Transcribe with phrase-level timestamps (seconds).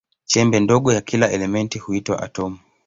[0.25, 2.59] Chembe ndogo ya kila elementi huitwa atomu.